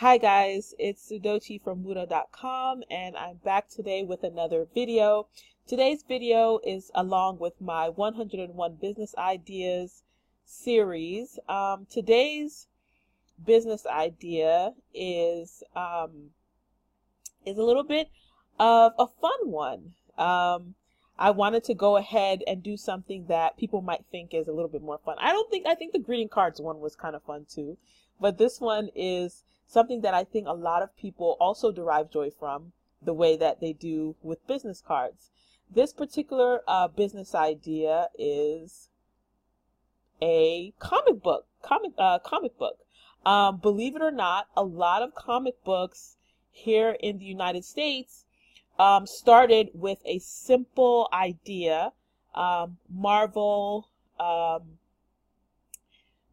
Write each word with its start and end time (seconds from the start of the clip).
Hi 0.00 0.16
guys, 0.16 0.74
it's 0.78 1.12
Sudochi 1.12 1.62
from 1.62 1.82
Muda.com 1.82 2.82
and 2.90 3.18
I'm 3.18 3.36
back 3.44 3.68
today 3.68 4.02
with 4.02 4.24
another 4.24 4.66
video. 4.74 5.26
Today's 5.66 6.02
video 6.02 6.58
is 6.64 6.90
along 6.94 7.38
with 7.38 7.60
my 7.60 7.90
101 7.90 8.76
Business 8.76 9.14
Ideas 9.18 10.02
series. 10.46 11.38
Um, 11.50 11.86
today's 11.90 12.66
business 13.44 13.84
idea 13.84 14.72
is 14.94 15.62
um, 15.76 16.30
is 17.44 17.58
a 17.58 17.62
little 17.62 17.84
bit 17.84 18.08
of 18.58 18.92
a 18.98 19.06
fun 19.06 19.50
one. 19.50 19.92
Um, 20.16 20.76
I 21.18 21.30
wanted 21.30 21.62
to 21.64 21.74
go 21.74 21.98
ahead 21.98 22.42
and 22.46 22.62
do 22.62 22.78
something 22.78 23.26
that 23.26 23.58
people 23.58 23.82
might 23.82 24.06
think 24.10 24.32
is 24.32 24.48
a 24.48 24.52
little 24.52 24.70
bit 24.70 24.80
more 24.80 24.98
fun. 25.04 25.16
I 25.20 25.32
don't 25.32 25.50
think 25.50 25.66
I 25.66 25.74
think 25.74 25.92
the 25.92 25.98
greeting 25.98 26.30
cards 26.30 26.58
one 26.58 26.80
was 26.80 26.96
kind 26.96 27.14
of 27.14 27.22
fun 27.22 27.44
too, 27.46 27.76
but 28.18 28.38
this 28.38 28.62
one 28.62 28.88
is 28.94 29.42
something 29.70 30.00
that 30.00 30.14
I 30.14 30.24
think 30.24 30.48
a 30.48 30.52
lot 30.52 30.82
of 30.82 30.96
people 30.96 31.36
also 31.38 31.70
derive 31.70 32.10
joy 32.10 32.30
from 32.30 32.72
the 33.00 33.14
way 33.14 33.36
that 33.36 33.60
they 33.60 33.72
do 33.72 34.16
with 34.20 34.46
business 34.46 34.82
cards. 34.84 35.30
This 35.72 35.92
particular 35.92 36.62
uh, 36.66 36.88
business 36.88 37.34
idea 37.34 38.08
is 38.18 38.88
a 40.20 40.72
comic 40.80 41.22
book, 41.22 41.46
comic 41.62 41.92
uh, 41.96 42.18
comic 42.18 42.58
book. 42.58 42.78
Um, 43.24 43.58
believe 43.58 43.94
it 43.94 44.02
or 44.02 44.10
not, 44.10 44.48
a 44.56 44.64
lot 44.64 45.02
of 45.02 45.14
comic 45.14 45.62
books 45.62 46.16
here 46.50 46.96
in 47.00 47.18
the 47.18 47.24
United 47.24 47.64
States 47.64 48.24
um, 48.78 49.06
started 49.06 49.70
with 49.72 49.98
a 50.04 50.18
simple 50.18 51.08
idea. 51.12 51.92
Um, 52.34 52.78
Marvel, 52.92 53.88
um, 54.18 54.78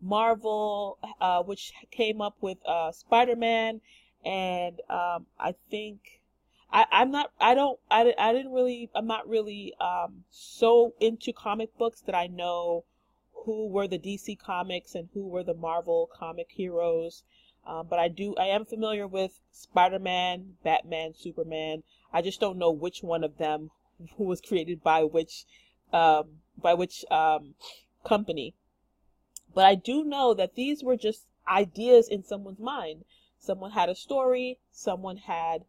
Marvel, 0.02 0.98
uh, 1.20 1.42
which 1.44 1.74
came 1.92 2.22
up 2.22 2.36
with 2.42 2.58
uh, 2.66 2.92
Spider-Man, 2.92 3.82
and 4.23 4.80
um, 4.90 5.26
I 5.40 5.56
think 5.70 6.18
I, 6.72 6.86
I'm 6.92 7.12
not. 7.12 7.31
I 7.39 7.54
don't. 7.54 7.80
I, 7.89 8.14
I 8.17 8.34
didn't 8.34 8.52
really. 8.52 8.89
I'm 8.94 9.08
not 9.08 9.28
really 9.28 9.73
um, 9.80 10.23
so 10.30 10.94
into 11.00 11.31
comic 11.31 11.78
books 11.78 12.02
that 12.02 12.16
I 12.16 12.28
know 12.28 12.84
who 13.45 13.67
were 13.67 13.88
the 13.88 14.00
DC 14.00 14.38
comics 14.39 14.94
and 14.94 15.08
who 15.14 15.28
were 15.28 15.44
the 15.44 15.54
Marvel 15.54 16.09
comic 16.14 16.48
heroes. 16.52 17.23
Um, 17.66 17.88
but 17.89 18.00
I 18.00 18.08
do. 18.09 18.36
I 18.36 18.48
am 18.48 18.66
familiar 18.66 19.08
with 19.08 19.39
Spider-Man, 19.52 20.58
Batman, 20.64 21.14
Superman. 21.14 21.84
I 22.11 22.22
just 22.22 22.39
don't 22.39 22.58
know 22.58 22.72
which 22.72 23.02
one 23.04 23.23
of 23.23 23.38
them 23.38 23.72
who 24.17 24.23
was 24.26 24.42
created 24.42 24.84
by 24.84 25.04
which 25.04 25.45
um, 25.94 26.42
by 26.61 26.73
which 26.73 27.06
um, 27.09 27.56
company. 28.04 28.54
But 29.58 29.66
I 29.66 29.73
do 29.73 30.03
know 30.03 30.36
that 30.36 30.53
these 30.53 30.83
were 30.83 30.95
just 30.95 31.25
ideas 31.47 32.08
in 32.08 32.23
someone's 32.23 32.59
mind. 32.59 33.05
Someone 33.39 33.72
had 33.72 33.89
a 33.89 33.95
story, 33.95 34.59
someone 34.69 35.17
had 35.17 35.66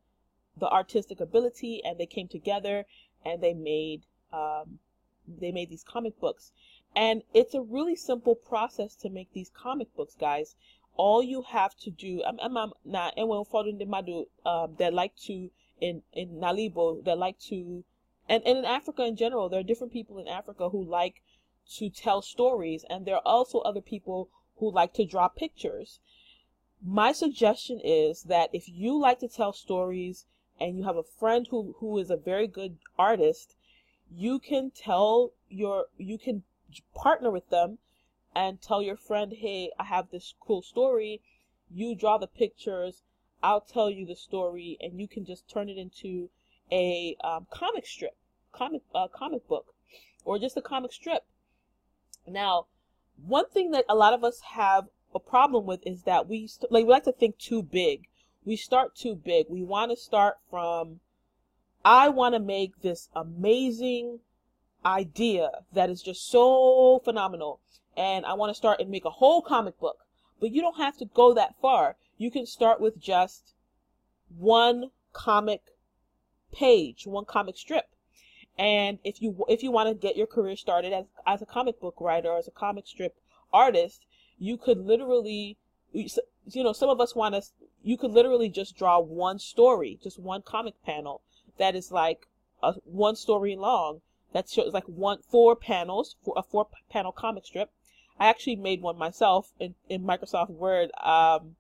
the 0.54 0.68
artistic 0.68 1.20
ability, 1.20 1.82
and 1.82 1.98
they 1.98 2.04
came 2.04 2.28
together 2.28 2.84
and 3.24 3.42
they 3.42 3.54
made 3.54 4.02
um, 4.30 4.80
they 5.26 5.52
made 5.52 5.70
these 5.70 5.84
comic 5.84 6.20
books. 6.20 6.52
And 6.94 7.22
it's 7.32 7.54
a 7.54 7.62
really 7.62 7.96
simple 7.96 8.34
process 8.34 8.94
to 8.96 9.08
make 9.08 9.32
these 9.32 9.48
comic 9.48 9.96
books, 9.96 10.14
guys. 10.14 10.54
All 10.98 11.22
you 11.22 11.40
have 11.40 11.74
to 11.78 11.90
do, 11.90 12.22
I'm, 12.26 12.38
I'm, 12.40 12.72
not, 12.84 13.14
and 13.16 13.26
when 13.26 13.42
following 13.46 13.78
the 13.78 13.86
madu, 13.86 14.26
um, 14.44 14.74
they 14.76 14.90
like 14.90 15.16
to 15.28 15.50
in 15.80 16.02
in 16.12 16.38
Nalibo, 16.38 17.02
they 17.02 17.14
like 17.14 17.38
to, 17.48 17.84
and, 18.28 18.42
and 18.44 18.58
in 18.58 18.64
Africa 18.66 19.06
in 19.06 19.16
general, 19.16 19.48
there 19.48 19.60
are 19.60 19.70
different 19.70 19.94
people 19.94 20.18
in 20.18 20.28
Africa 20.28 20.68
who 20.68 20.84
like 20.84 21.22
to 21.76 21.90
tell 21.90 22.22
stories, 22.22 22.84
and 22.88 23.04
there 23.04 23.16
are 23.16 23.26
also 23.26 23.58
other 23.60 23.80
people 23.80 24.30
who 24.56 24.70
like 24.70 24.94
to 24.94 25.04
draw 25.04 25.28
pictures. 25.28 26.00
My 26.82 27.12
suggestion 27.12 27.80
is 27.82 28.24
that 28.24 28.50
if 28.52 28.68
you 28.68 28.98
like 28.98 29.18
to 29.20 29.28
tell 29.28 29.52
stories 29.52 30.26
and 30.60 30.76
you 30.76 30.84
have 30.84 30.96
a 30.96 31.02
friend 31.02 31.46
who, 31.50 31.74
who 31.78 31.98
is 31.98 32.10
a 32.10 32.16
very 32.16 32.46
good 32.46 32.78
artist, 32.98 33.54
you 34.10 34.38
can 34.38 34.70
tell 34.70 35.32
your 35.48 35.86
you 35.98 36.18
can 36.18 36.44
partner 36.94 37.30
with 37.30 37.50
them 37.50 37.78
and 38.34 38.60
tell 38.60 38.82
your 38.82 38.96
friend, 38.96 39.32
hey, 39.32 39.70
I 39.78 39.84
have 39.84 40.10
this 40.10 40.34
cool 40.40 40.62
story. 40.62 41.20
You 41.70 41.94
draw 41.94 42.18
the 42.18 42.26
pictures, 42.26 43.02
I'll 43.42 43.60
tell 43.60 43.90
you 43.90 44.06
the 44.06 44.16
story, 44.16 44.78
and 44.80 45.00
you 45.00 45.08
can 45.08 45.24
just 45.24 45.48
turn 45.48 45.68
it 45.68 45.76
into 45.76 46.30
a 46.70 47.16
um, 47.22 47.46
comic 47.50 47.86
strip, 47.86 48.16
comic 48.52 48.82
uh, 48.94 49.08
comic 49.08 49.46
book, 49.48 49.74
or 50.24 50.38
just 50.38 50.56
a 50.56 50.62
comic 50.62 50.92
strip. 50.92 51.24
Now, 52.32 52.66
one 53.24 53.48
thing 53.48 53.70
that 53.72 53.84
a 53.88 53.94
lot 53.94 54.14
of 54.14 54.24
us 54.24 54.40
have 54.52 54.88
a 55.14 55.18
problem 55.18 55.66
with 55.66 55.86
is 55.86 56.02
that 56.02 56.28
we 56.28 56.46
st- 56.46 56.70
like 56.70 56.84
we 56.84 56.92
like 56.92 57.04
to 57.04 57.12
think 57.12 57.38
too 57.38 57.62
big. 57.62 58.08
We 58.44 58.56
start 58.56 58.94
too 58.94 59.14
big. 59.14 59.46
We 59.48 59.62
want 59.62 59.90
to 59.90 59.96
start 59.96 60.38
from 60.50 61.00
I 61.84 62.08
want 62.08 62.34
to 62.34 62.40
make 62.40 62.82
this 62.82 63.08
amazing 63.14 64.20
idea 64.84 65.50
that 65.72 65.90
is 65.90 66.02
just 66.02 66.28
so 66.28 67.00
phenomenal 67.04 67.60
and 67.96 68.24
I 68.24 68.34
want 68.34 68.50
to 68.50 68.54
start 68.54 68.80
and 68.80 68.90
make 68.90 69.04
a 69.04 69.10
whole 69.10 69.42
comic 69.42 69.78
book. 69.80 70.06
But 70.40 70.52
you 70.52 70.60
don't 70.60 70.76
have 70.76 70.96
to 70.98 71.04
go 71.04 71.34
that 71.34 71.56
far. 71.60 71.96
You 72.16 72.30
can 72.30 72.46
start 72.46 72.80
with 72.80 72.98
just 72.98 73.54
one 74.36 74.90
comic 75.12 75.62
page, 76.52 77.06
one 77.06 77.24
comic 77.24 77.56
strip. 77.56 77.88
And 78.58 78.98
if 79.04 79.22
you 79.22 79.44
if 79.48 79.62
you 79.62 79.70
want 79.70 79.88
to 79.88 79.94
get 79.94 80.16
your 80.16 80.26
career 80.26 80.56
started 80.56 80.92
as 80.92 81.04
as 81.26 81.40
a 81.42 81.46
comic 81.46 81.80
book 81.80 81.96
writer 82.00 82.28
or 82.28 82.38
as 82.38 82.48
a 82.48 82.52
comic 82.52 82.86
strip 82.86 83.16
artist, 83.52 84.04
you 84.38 84.56
could 84.56 84.78
literally 84.78 85.56
you 85.92 86.62
know 86.64 86.72
some 86.72 86.90
of 86.90 87.00
us 87.00 87.14
want 87.14 87.34
to 87.34 87.42
you 87.82 87.96
could 87.96 88.10
literally 88.10 88.48
just 88.48 88.76
draw 88.76 88.98
one 88.98 89.38
story, 89.38 89.98
just 90.02 90.18
one 90.18 90.42
comic 90.42 90.74
panel 90.84 91.22
that 91.58 91.76
is 91.76 91.92
like 91.92 92.26
a 92.62 92.74
one 92.84 93.16
story 93.16 93.54
long. 93.56 94.00
That 94.32 94.48
shows 94.48 94.74
like 94.74 94.84
one 94.84 95.20
four 95.22 95.56
panels 95.56 96.16
for 96.22 96.34
a 96.36 96.42
four 96.42 96.68
panel 96.90 97.12
comic 97.12 97.46
strip. 97.46 97.70
I 98.18 98.28
actually 98.28 98.56
made 98.56 98.82
one 98.82 98.98
myself 98.98 99.52
in, 99.60 99.74
in 99.88 100.02
Microsoft 100.02 100.50
Word. 100.50 100.90
Um, 101.02 101.56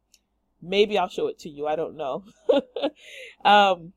maybe 0.60 0.98
I'll 0.98 1.08
show 1.08 1.28
it 1.28 1.38
to 1.40 1.48
you. 1.48 1.66
I 1.66 1.76
don't 1.76 1.96
know. 1.96 2.24
um, 3.44 3.92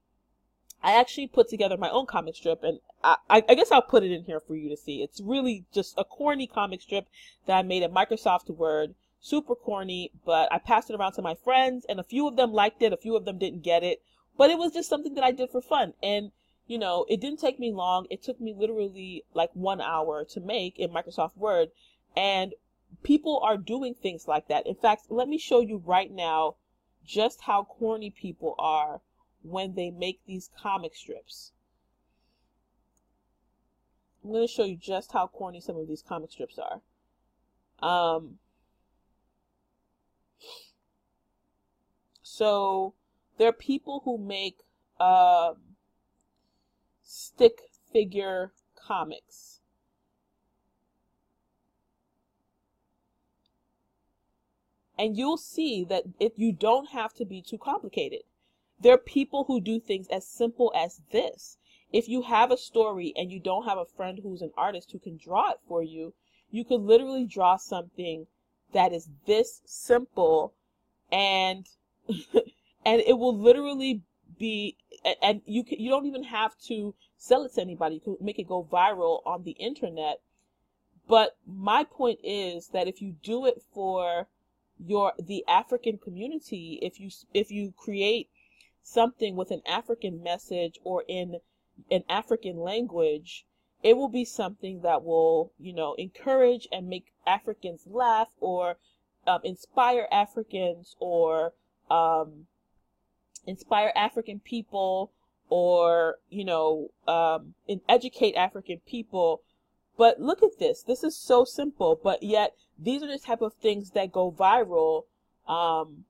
I 0.84 0.94
actually 0.94 1.28
put 1.28 1.50
together 1.50 1.78
my 1.78 1.90
own 1.90 2.06
comic 2.06 2.36
strip 2.36 2.64
and 2.64 2.80
I, 3.04 3.18
I, 3.30 3.56
guess 3.56 3.72
I'll 3.72 3.82
put 3.82 4.04
it 4.04 4.12
in 4.12 4.24
here 4.24 4.40
for 4.40 4.56
you 4.56 4.70
to 4.70 4.78
see. 4.78 5.02
It's 5.02 5.22
really 5.22 5.66
just 5.74 5.96
a 5.98 6.04
corny 6.04 6.48
comic 6.48 6.82
strip 6.82 7.08
that 7.46 7.58
I 7.58 7.62
made 7.62 7.84
in 7.84 7.92
Microsoft 7.92 8.50
Word. 8.50 8.96
Super 9.20 9.56
corny, 9.56 10.12
but 10.26 10.52
I 10.52 10.58
passed 10.58 10.90
it 10.90 10.96
around 10.96 11.14
to 11.14 11.22
my 11.22 11.36
friends 11.36 11.86
and 11.88 12.00
a 12.00 12.04
few 12.04 12.28
of 12.28 12.36
them 12.36 12.54
liked 12.54 12.82
it, 12.82 12.94
a 12.94 12.98
few 12.98 13.16
of 13.16 13.26
them 13.26 13.38
didn't 13.38 13.64
get 13.64 13.84
it. 13.84 14.02
But 14.38 14.50
it 14.50 14.58
was 14.58 14.74
just 14.74 14.90
something 14.90 15.14
that 15.16 15.24
I 15.24 15.32
did 15.32 15.50
for 15.50 15.62
fun. 15.62 15.94
And, 16.02 16.32
you 16.68 16.78
know, 16.78 17.06
it 17.10 17.22
didn't 17.22 17.40
take 17.40 17.60
me 17.60 17.72
long. 17.72 18.08
It 18.10 18.24
took 18.24 18.40
me 18.40 18.54
literally 18.58 19.24
like 19.34 19.52
one 19.54 19.82
hour 19.82 20.24
to 20.26 20.40
make 20.40 20.80
in 20.80 20.90
Microsoft 20.90 21.38
Word. 21.38 21.70
And 22.16 22.54
people 23.04 23.40
are 23.44 23.58
doing 23.58 23.94
things 23.94 24.28
like 24.28 24.48
that. 24.48 24.68
In 24.68 24.76
fact, 24.76 25.08
let 25.10 25.28
me 25.28 25.38
show 25.38 25.62
you 25.62 25.82
right 25.86 26.12
now 26.12 26.56
just 27.06 27.42
how 27.42 27.64
corny 27.64 28.10
people 28.10 28.56
are 28.60 29.02
when 29.44 29.76
they 29.76 29.90
make 29.90 30.20
these 30.26 30.50
comic 30.58 30.96
strips. 30.96 31.52
I'm 34.24 34.32
going 34.32 34.48
to 34.48 34.52
show 34.52 34.66
you 34.66 34.78
just 34.78 35.12
how 35.12 35.28
corny 35.28 35.62
some 35.62 35.78
of 35.78 35.88
these 35.88 36.04
comic 36.04 36.32
strips 36.32 36.60
are. 36.60 36.82
Um, 37.82 38.38
so 42.22 42.94
there 43.38 43.50
are 43.50 43.54
people 43.54 44.02
who 44.06 44.18
make 44.18 44.60
uh, 45.00 45.54
stick 47.02 47.62
figure 47.92 48.52
comics. 48.76 49.60
And 54.98 55.18
you'll 55.18 55.38
see 55.38 55.84
that 55.86 56.04
if 56.20 56.34
you 56.38 56.52
don't 56.52 56.90
have 56.90 57.14
to 57.16 57.26
be 57.26 57.42
too 57.42 57.58
complicated. 57.58 58.22
There 58.80 58.94
are 58.94 59.00
people 59.00 59.46
who 59.46 59.60
do 59.60 59.80
things 59.80 60.08
as 60.10 60.28
simple 60.28 60.72
as 60.76 61.02
this. 61.12 61.58
If 61.92 62.08
you 62.08 62.22
have 62.24 62.52
a 62.52 62.58
story 62.58 63.14
and 63.16 63.32
you 63.32 63.40
don't 63.40 63.66
have 63.66 63.78
a 63.78 63.86
friend 63.86 64.20
who's 64.22 64.42
an 64.42 64.52
artist 64.58 64.92
who 64.92 65.00
can 65.00 65.18
draw 65.18 65.52
it 65.52 65.60
for 65.68 65.84
you, 65.84 66.14
you 66.50 66.64
could 66.64 66.82
literally 66.82 67.26
draw 67.26 67.58
something 67.58 68.28
that 68.74 68.94
is 68.94 69.10
this 69.26 69.62
simple 69.66 70.54
and 71.12 71.68
and 72.08 73.02
it 73.02 73.18
will 73.18 73.38
literally 73.38 74.02
be 74.40 74.78
and 75.22 75.42
you 75.46 75.64
can, 75.64 75.80
you 75.80 75.90
don't 75.90 76.06
even 76.06 76.24
have 76.24 76.58
to 76.68 76.96
sell 77.18 77.44
it 77.44 77.54
to 77.54 77.62
anybody. 77.62 77.96
You 77.96 78.02
can 78.02 78.18
make 78.22 78.40
it 78.40 78.48
go 78.48 78.64
viral 78.64 79.22
on 79.26 79.44
the 79.44 79.52
internet. 79.52 80.22
But 81.08 81.38
my 81.46 81.84
point 81.84 82.20
is 82.24 82.70
that 82.70 82.88
if 82.88 83.02
you 83.02 83.16
do 83.22 83.46
it 83.46 83.62
for 83.74 84.28
your 84.84 85.14
the 85.20 85.44
african 85.48 85.96
community 85.96 86.80
if 86.82 87.00
you 87.00 87.12
if 87.36 87.52
you 87.52 87.72
create 87.78 88.28
something 88.84 89.36
with 89.36 89.52
an 89.52 89.62
African 89.68 90.24
message 90.24 90.80
or 90.84 91.04
in 91.08 91.40
an 91.90 92.04
African 92.10 92.58
language, 92.58 93.46
it 93.84 93.98
will 93.98 94.10
be 94.10 94.26
something 94.26 94.82
that 94.82 95.04
will, 95.04 95.52
you 95.60 95.74
know, 95.74 95.96
encourage 95.96 96.68
and 96.72 96.88
make 96.88 97.14
Africans 97.26 97.82
laugh 97.88 98.30
or 98.40 98.78
um, 99.26 99.40
inspire 99.44 100.08
Africans 100.12 100.96
or 101.00 101.54
um, 101.90 102.48
inspire 103.46 103.92
African 103.96 104.40
people 104.40 105.12
or, 105.50 106.20
you 106.30 106.46
know, 106.46 106.92
um, 107.08 107.56
educate 107.90 108.36
African 108.36 108.80
people. 108.86 109.42
But 109.98 110.22
look 110.22 110.42
at 110.42 110.60
this. 110.60 110.84
This 110.84 111.04
is 111.04 111.18
so 111.18 111.44
simple, 111.44 112.00
but 112.02 112.24
yet 112.24 112.56
these 112.80 113.04
are 113.04 113.08
the 113.08 113.20
type 113.20 113.42
of 113.42 113.54
things 113.56 113.92
that 113.92 114.12
go 114.12 114.32
viral 114.32 115.04
um, 115.48 116.06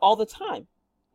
all 0.00 0.16
the 0.16 0.26
time. 0.26 0.66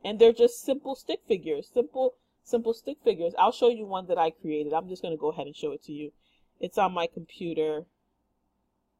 And 0.05 0.19
they're 0.19 0.33
just 0.33 0.63
simple 0.63 0.95
stick 0.95 1.21
figures, 1.27 1.69
simple, 1.73 2.15
simple 2.43 2.73
stick 2.73 2.97
figures. 3.03 3.33
I'll 3.37 3.51
show 3.51 3.69
you 3.69 3.85
one 3.85 4.07
that 4.07 4.17
I 4.17 4.29
created. 4.29 4.73
I'm 4.73 4.89
just 4.89 5.01
going 5.01 5.13
to 5.13 5.19
go 5.19 5.31
ahead 5.31 5.47
and 5.47 5.55
show 5.55 5.71
it 5.71 5.83
to 5.83 5.91
you. 5.91 6.11
It's 6.59 6.77
on 6.77 6.93
my 6.93 7.07
computer. 7.07 7.85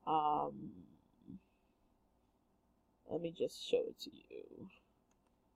Um, 0.07 0.71
let 3.09 3.21
me 3.21 3.33
just 3.37 3.69
show 3.69 3.83
it 3.87 3.99
to 4.01 4.09
you. 4.09 4.67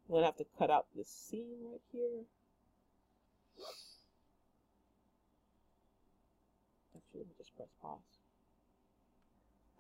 I'm 0.08 0.12
going 0.14 0.22
to 0.22 0.26
have 0.26 0.38
to 0.38 0.46
cut 0.58 0.70
out 0.70 0.86
this 0.96 1.10
seam 1.10 1.48
right 1.70 1.82
here. 1.92 2.24
Actually, 6.96 7.20
let 7.20 7.28
me 7.28 7.34
just 7.38 7.56
press 7.58 7.68
pause. 7.82 8.00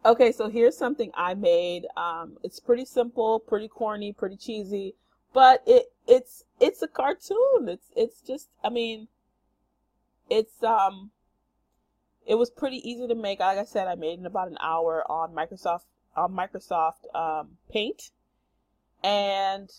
Okay, 0.05 0.31
so 0.31 0.49
here's 0.49 0.77
something 0.77 1.11
I 1.15 1.33
made. 1.33 1.85
Um, 1.95 2.37
it's 2.43 2.59
pretty 2.59 2.85
simple, 2.85 3.39
pretty 3.39 3.67
corny, 3.67 4.13
pretty 4.13 4.37
cheesy, 4.37 4.95
but 5.33 5.63
it 5.65 5.91
it's 6.07 6.43
it's 6.59 6.81
a 6.81 6.87
cartoon. 6.87 7.67
It's 7.67 7.91
it's 7.95 8.21
just 8.21 8.49
I 8.63 8.69
mean, 8.69 9.07
it's 10.29 10.63
um, 10.63 11.11
it 12.25 12.35
was 12.35 12.49
pretty 12.49 12.77
easy 12.89 13.07
to 13.07 13.15
make. 13.15 13.39
Like 13.39 13.57
I 13.57 13.65
said, 13.65 13.87
I 13.87 13.95
made 13.95 14.19
in 14.19 14.25
about 14.25 14.47
an 14.47 14.57
hour 14.61 15.03
on 15.09 15.33
Microsoft 15.33 15.85
on 16.15 16.33
Microsoft 16.33 17.13
um, 17.13 17.57
Paint, 17.71 18.11
and 19.03 19.69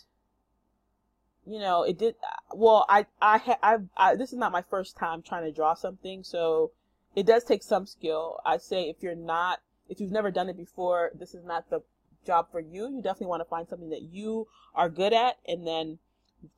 you 1.46 1.58
know 1.58 1.82
it 1.82 1.98
did 1.98 2.14
well. 2.54 2.84
I 2.88 3.06
I 3.20 3.56
I, 3.62 3.76
I 3.96 4.14
this 4.14 4.32
is 4.32 4.38
not 4.38 4.52
my 4.52 4.62
first 4.62 4.96
time 4.96 5.22
trying 5.22 5.44
to 5.44 5.52
draw 5.52 5.74
something, 5.74 6.22
so 6.22 6.72
it 7.16 7.26
does 7.26 7.44
take 7.44 7.62
some 7.62 7.86
skill. 7.86 8.38
I 8.44 8.58
say 8.58 8.88
if 8.88 9.02
you're 9.02 9.14
not 9.14 9.60
if 9.88 10.00
you've 10.00 10.12
never 10.12 10.31
done 10.31 10.50
it 10.50 10.56
before, 10.56 11.10
this 11.14 11.34
is 11.34 11.44
not 11.44 11.70
the 11.70 11.81
job 12.26 12.48
for 12.52 12.60
you. 12.60 12.88
You 12.88 13.00
definitely 13.02 13.28
want 13.28 13.40
to 13.40 13.48
find 13.48 13.66
something 13.66 13.88
that 13.90 14.02
you 14.02 14.46
are 14.74 14.90
good 14.90 15.14
at 15.14 15.38
and 15.46 15.66
then 15.66 15.98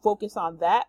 focus 0.02 0.36
on 0.36 0.58
that. 0.58 0.88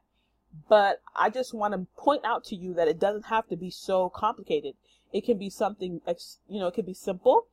But 0.68 1.02
I 1.16 1.30
just 1.30 1.54
want 1.54 1.74
to 1.74 1.88
point 1.98 2.26
out 2.26 2.44
to 2.46 2.56
you 2.56 2.74
that 2.74 2.88
it 2.88 3.00
doesn't 3.00 3.26
have 3.26 3.48
to 3.48 3.56
be 3.56 3.70
so 3.70 4.10
complicated. 4.10 4.76
It 5.14 5.26
can 5.26 5.38
be 5.38 5.50
something, 5.50 6.02
you 6.48 6.60
know, 6.60 6.68
it 6.68 6.74
could 6.74 6.86
be 6.86 6.94
simple. 6.94 7.48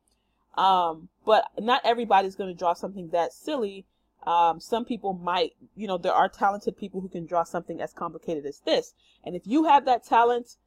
Um, 0.57 1.09
but 1.25 1.45
not 1.57 1.81
everybody's 1.85 2.35
going 2.35 2.51
to 2.53 2.57
draw 2.57 2.73
something 2.73 3.09
that 3.09 3.33
silly. 3.33 3.85
Um, 4.27 4.59
some 4.59 4.83
people 4.83 5.13
might, 5.13 5.53
you 5.75 5.87
know, 5.87 5.97
there 5.97 6.13
are 6.13 6.27
talented 6.27 6.77
people 6.77 6.99
who 6.99 7.07
can 7.07 7.25
draw 7.25 7.43
something 7.43 7.79
as 7.79 7.93
complicated 7.93 8.45
as 8.45 8.59
this. 8.59 8.93
And 9.23 9.35
if 9.35 9.43
you 9.45 9.65
have 9.65 9.85
that 9.85 10.03
talent, 10.03 10.57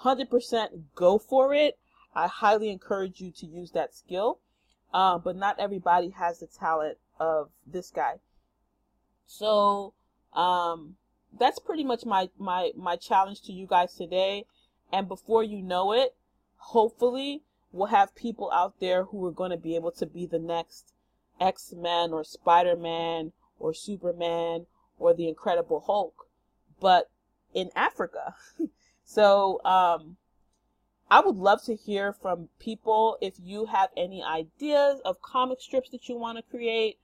100% 0.00 0.82
go 0.94 1.18
for 1.18 1.52
it. 1.52 1.78
I 2.14 2.26
highly 2.26 2.70
encourage 2.70 3.20
you 3.20 3.30
to 3.32 3.46
use 3.46 3.72
that 3.72 3.94
skill. 3.94 4.38
Um, 4.94 5.22
but 5.24 5.36
not 5.36 5.58
everybody 5.58 6.10
has 6.10 6.38
the 6.38 6.46
talent 6.46 6.98
of 7.18 7.50
this 7.66 7.90
guy. 7.90 8.16
So 9.26 9.94
um, 10.34 10.96
that's 11.38 11.58
pretty 11.58 11.84
much 11.84 12.04
my, 12.04 12.28
my, 12.38 12.72
my 12.76 12.96
challenge 12.96 13.42
to 13.42 13.52
you 13.52 13.66
guys 13.66 13.94
today. 13.94 14.44
And 14.92 15.08
before 15.08 15.42
you 15.42 15.62
know 15.62 15.92
it, 15.92 16.14
hopefully 16.56 17.42
we'll 17.72 17.88
have 17.88 18.14
people 18.14 18.50
out 18.52 18.74
there 18.80 19.04
who 19.04 19.24
are 19.26 19.32
going 19.32 19.50
to 19.50 19.56
be 19.56 19.74
able 19.76 19.92
to 19.92 20.06
be 20.06 20.26
the 20.26 20.38
next 20.38 20.92
X-Men 21.40 22.12
or 22.12 22.24
Spider-Man 22.24 23.32
or 23.58 23.72
Superman 23.72 24.66
or 24.98 25.14
the 25.14 25.28
Incredible 25.28 25.80
Hulk, 25.80 26.26
but 26.80 27.10
in 27.54 27.70
Africa. 27.74 28.34
so, 29.04 29.60
um, 29.64 30.16
I 31.10 31.20
would 31.20 31.36
love 31.36 31.62
to 31.64 31.74
hear 31.74 32.14
from 32.14 32.48
people 32.58 33.18
if 33.20 33.34
you 33.38 33.66
have 33.66 33.90
any 33.94 34.22
ideas 34.22 34.98
of 35.04 35.20
comic 35.20 35.60
strips 35.60 35.90
that 35.90 36.08
you 36.08 36.16
want 36.16 36.38
to 36.38 36.42
create, 36.42 36.98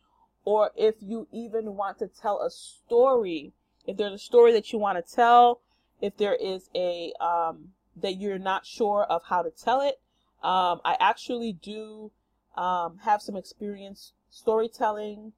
or 0.49 0.71
if 0.77 0.95
you 1.03 1.29
even 1.31 1.77
want 1.77 1.99
to 1.99 2.09
tell 2.09 2.41
a 2.41 2.51
story. 2.51 3.53
If 3.87 3.99
there's 3.99 4.15
a 4.15 4.19
story 4.19 4.51
that 4.53 4.73
you 4.73 4.79
want 4.79 4.97
to 4.97 5.15
tell, 5.15 5.61
if 6.01 6.17
there 6.17 6.35
is 6.35 6.71
a 6.75 7.13
um, 7.21 7.73
that 7.95 8.17
you're 8.17 8.39
not 8.39 8.65
sure 8.65 9.05
of 9.11 9.25
how 9.29 9.43
to 9.43 9.51
tell 9.51 9.83
it, 9.83 10.01
um, 10.43 10.81
I 10.87 10.97
actually 11.01 11.53
do 11.53 12.13
um, 12.57 13.01
have 13.05 13.21
some 13.21 13.37
experience 13.37 14.15
storytelling 14.31 15.35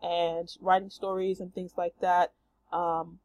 and 0.00 0.48
writing 0.60 0.90
stories 0.90 1.40
and 1.40 1.52
things 1.52 1.72
like 1.76 1.94
that. 2.00 2.30
Um, 2.72 3.18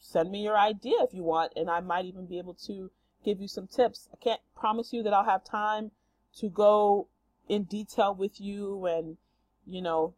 send 0.00 0.30
me 0.30 0.42
your 0.42 0.56
idea 0.56 0.96
if 1.00 1.12
you 1.12 1.22
want, 1.22 1.52
and 1.54 1.68
I 1.68 1.80
might 1.80 2.06
even 2.06 2.24
be 2.24 2.38
able 2.38 2.54
to 2.66 2.90
give 3.22 3.42
you 3.42 3.48
some 3.48 3.66
tips. 3.66 4.08
I 4.10 4.16
can't 4.24 4.40
promise 4.58 4.90
you 4.90 5.02
that 5.02 5.12
I'll 5.12 5.24
have 5.24 5.44
time 5.44 5.90
to 6.38 6.48
go 6.48 7.08
in 7.46 7.64
detail 7.64 8.14
with 8.14 8.40
you 8.40 8.86
and, 8.86 9.18
you 9.66 9.82
know, 9.82 10.14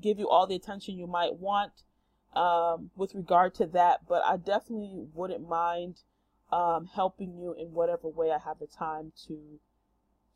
give 0.00 0.18
you 0.18 0.28
all 0.28 0.46
the 0.46 0.54
attention 0.54 0.98
you 0.98 1.06
might 1.06 1.36
want 1.36 1.72
um, 2.34 2.90
with 2.96 3.14
regard 3.14 3.54
to 3.54 3.66
that, 3.66 4.00
but 4.08 4.22
I 4.24 4.36
definitely 4.36 5.06
wouldn't 5.14 5.48
mind 5.48 5.96
um, 6.52 6.86
helping 6.94 7.36
you 7.38 7.54
in 7.58 7.72
whatever 7.72 8.08
way 8.08 8.30
I 8.30 8.38
have 8.38 8.58
the 8.58 8.66
time 8.66 9.12
to 9.26 9.58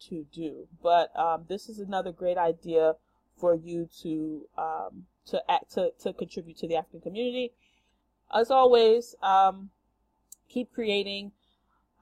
to 0.08 0.24
do. 0.32 0.66
But 0.82 1.14
um, 1.16 1.44
this 1.48 1.68
is 1.68 1.78
another 1.78 2.10
great 2.10 2.38
idea 2.38 2.94
for 3.36 3.54
you 3.54 3.88
to 4.02 4.46
um, 4.56 5.06
to 5.26 5.42
act 5.50 5.72
to 5.72 5.92
to 6.00 6.12
contribute 6.12 6.56
to 6.58 6.68
the 6.68 6.76
African 6.76 7.00
community. 7.00 7.52
As 8.34 8.50
always, 8.50 9.14
um, 9.22 9.70
keep 10.48 10.72
creating. 10.72 11.32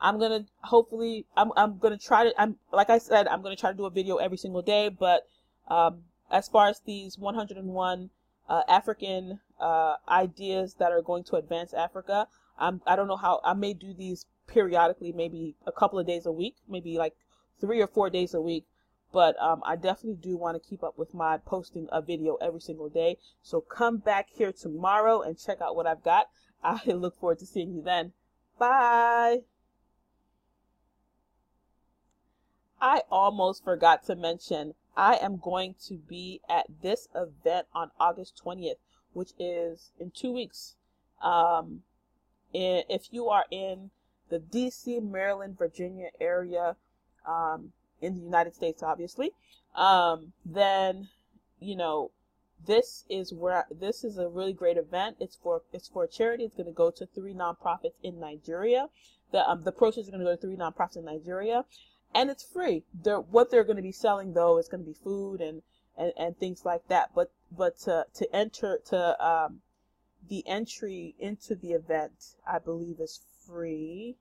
I'm 0.00 0.20
gonna 0.20 0.46
hopefully 0.62 1.26
I'm 1.37 1.50
I'm 1.56 1.78
gonna 1.78 1.99
try 1.99 2.25
to 2.25 2.40
I'm 2.40 2.56
like 2.72 2.88
I 2.88 2.99
said 2.99 3.26
I'm 3.26 3.43
gonna 3.43 3.56
try 3.56 3.72
to 3.72 3.76
do 3.76 3.87
a 3.87 3.90
video 3.90 4.16
every 4.16 4.37
single 4.37 4.62
day. 4.62 4.88
But 4.88 5.26
um, 5.66 6.02
as 6.31 6.49
far 6.49 6.69
as 6.69 6.81
these 6.81 7.19
101 7.19 8.11
uh, 8.49 8.63
African 8.69 9.41
uh, 9.61 9.97
ideas 10.09 10.75
that 10.75 10.93
are 10.93 11.03
going 11.03 11.25
to 11.25 11.37
advance 11.37 11.75
Africa, 11.75 12.29
I'm 12.59 12.81
I 12.87 12.97
don't 12.97 13.09
know 13.09 13.17
how 13.17 13.41
I 13.45 13.55
may 13.55 13.73
do 13.73 13.93
these 13.93 14.27
periodically, 14.47 15.13
maybe 15.13 15.55
a 15.67 15.73
couple 15.73 15.99
of 15.99 16.07
days 16.07 16.27
a 16.27 16.33
week, 16.33 16.57
maybe 16.69 16.99
like 16.99 17.15
three 17.61 17.81
or 17.81 17.87
four 17.87 18.11
days 18.11 18.35
a 18.35 18.41
week. 18.41 18.67
But 19.13 19.41
um, 19.41 19.63
I 19.65 19.77
definitely 19.77 20.19
do 20.21 20.37
want 20.37 20.63
to 20.63 20.69
keep 20.69 20.83
up 20.83 20.99
with 20.99 21.15
my 21.15 21.39
posting 21.39 21.89
a 21.91 22.03
video 22.03 22.37
every 22.37 22.61
single 22.61 22.91
day. 22.91 23.17
So 23.43 23.61
come 23.61 23.99
back 23.99 24.29
here 24.31 24.53
tomorrow 24.53 25.23
and 25.23 25.39
check 25.39 25.61
out 25.63 25.77
what 25.77 25.87
I've 25.87 26.05
got. 26.05 26.29
I 26.63 26.81
look 26.87 27.19
forward 27.19 27.39
to 27.39 27.47
seeing 27.47 27.73
you 27.73 27.82
then. 27.82 28.13
Bye. 28.58 29.43
I 32.81 33.03
almost 33.11 33.65
forgot 33.65 34.05
to 34.06 34.15
mention 34.15 34.75
I 34.98 35.14
am 35.22 35.36
going 35.36 35.76
to 35.86 35.94
be 35.94 36.40
at 36.50 36.67
this 36.82 37.06
event 37.14 37.69
on 37.72 37.93
August 38.00 38.43
20th, 38.44 38.78
which 39.12 39.31
is 39.38 39.93
in 40.00 40.10
two 40.10 40.32
weeks. 40.32 40.74
Um, 41.22 41.82
if 42.52 43.12
you 43.12 43.28
are 43.28 43.44
in 43.52 43.90
the 44.28 44.40
DC, 44.40 45.00
Maryland, 45.00 45.56
Virginia 45.56 46.08
area, 46.20 46.74
um, 47.24 47.72
in 48.02 48.17
the 48.17 48.22
United 48.22 48.56
States, 48.56 48.82
obviously, 48.82 49.32
um, 49.76 50.32
then 50.44 51.08
you 51.60 51.76
know 51.76 52.10
this 52.67 53.05
is 53.08 53.32
where 53.32 53.67
this 53.70 54.02
is 54.02 54.19
a 54.19 54.28
really 54.28 54.52
great 54.52 54.76
event. 54.76 55.17
It's 55.20 55.36
for 55.36 55.62
it's 55.72 55.88
for 55.88 56.05
a 56.05 56.08
charity. 56.08 56.44
It's 56.44 56.56
going 56.56 56.67
to 56.67 56.72
go 56.72 56.90
to 56.90 57.06
three 57.06 57.34
nonprofits 57.34 57.94
in 58.02 58.19
Nigeria. 58.19 58.88
The 59.31 59.48
um, 59.48 59.62
the 59.62 59.72
proceeds 59.72 60.08
are 60.08 60.12
going 60.12 60.24
to 60.24 60.31
go 60.31 60.34
to 60.34 60.40
three 60.40 60.56
nonprofits 60.56 60.96
in 60.96 61.05
Nigeria, 61.05 61.64
and 62.15 62.31
it's 62.31 62.43
free. 62.43 62.84
They're, 62.93 63.20
what 63.20 63.50
they're 63.50 63.65
going 63.65 63.77
to 63.77 63.82
be 63.82 63.93
selling 63.93 64.34
though 64.34 64.58
is 64.58 64.69
going 64.69 64.82
to 64.82 64.86
be 64.86 64.96
food 65.05 65.41
and, 65.41 65.62
and 65.96 66.12
and 66.17 66.36
things 66.36 66.65
like 66.65 66.86
that. 66.88 67.10
But 67.15 67.31
but 67.50 67.79
to 67.81 68.06
to 68.15 68.34
enter 68.34 68.79
to 68.86 69.24
um, 69.24 69.60
the 70.29 70.46
entry 70.46 71.15
into 71.19 71.55
the 71.55 71.72
event, 71.72 72.34
I 72.46 72.58
believe, 72.58 73.00
is 73.00 73.20
free. 73.46 74.17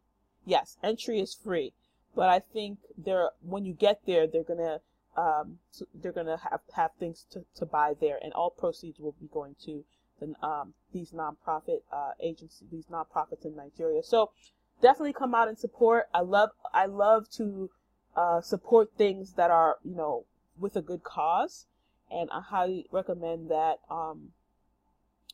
Yes, 0.46 0.78
entry 0.84 1.20
is 1.20 1.34
free. 1.34 1.74
But 2.16 2.30
I 2.30 2.40
think 2.40 2.80
they're 2.98 3.30
when 3.42 3.66
you 3.66 3.74
get 3.74 4.02
there, 4.06 4.28
they're 4.28 4.44
gonna 4.44 4.82
um, 5.16 5.60
they're 5.94 6.12
gonna 6.12 6.38
have 6.38 6.62
have 6.76 6.92
things 7.00 7.26
to, 7.32 7.46
to 7.56 7.66
buy 7.66 7.94
there, 8.00 8.20
and 8.22 8.34
all 8.34 8.50
proceeds 8.50 9.00
will 9.00 9.16
be 9.20 9.28
going 9.28 9.56
to 9.66 9.84
the 10.20 10.34
um, 10.46 10.74
these 10.94 11.12
nonprofit 11.12 11.82
uh, 11.92 12.12
agencies, 12.20 12.68
these 12.72 12.86
nonprofits 12.88 13.46
in 13.46 13.56
Nigeria. 13.56 14.04
So 14.04 14.32
definitely 14.82 15.14
come 15.14 15.34
out 15.34 15.48
and 15.48 15.58
support. 15.58 16.08
I 16.14 16.22
love 16.22 16.52
I 16.74 16.86
love 16.86 17.30
to 17.32 17.70
uh, 18.16 18.42
support 18.42 18.92
things 18.98 19.34
that 19.34 19.52
are 19.52 19.78
you 19.84 19.96
know 19.96 20.26
with 20.60 20.76
a 20.76 20.82
good 20.82 21.04
cause, 21.04 21.66
and 22.12 22.30
I 22.32 22.42
highly 22.42 22.88
recommend 22.92 23.50
that 23.50 23.80
um, 23.90 24.32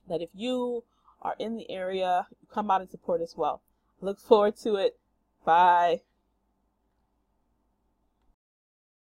that 0.08 0.22
if 0.22 0.30
you 0.34 0.84
are 1.22 1.36
in 1.40 1.56
the 1.56 1.70
area, 1.70 2.28
come 2.52 2.70
out 2.70 2.82
and 2.82 2.90
support 2.90 3.22
as 3.22 3.36
well. 3.38 3.62
Look 4.02 4.20
forward 4.20 4.58
to 4.58 4.76
it. 4.76 4.98
Bye. 5.46 6.02